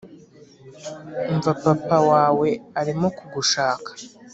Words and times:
Umva 1.31 1.51
papa 1.63 1.97
wawe 2.11 2.49
arimo 2.79 3.07
kugushaka 3.17 3.89